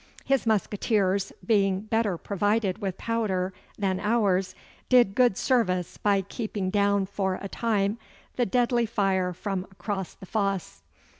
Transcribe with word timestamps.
His 0.25 0.47
musqueteers 0.47 1.31
being 1.45 1.81
better 1.81 2.17
provided 2.17 2.79
with 2.79 2.97
powder 2.97 3.53
than 3.77 3.99
ours 3.99 4.55
did 4.89 5.13
good 5.13 5.37
service 5.37 5.97
by 5.99 6.21
keeping 6.23 6.71
down 6.71 7.05
for 7.05 7.37
a 7.39 7.47
time 7.47 7.99
the 8.35 8.47
deadly 8.47 8.87
fire 8.87 9.31
from 9.31 9.67
across 9.69 10.15
the 10.15 10.25
fosse. 10.25 10.81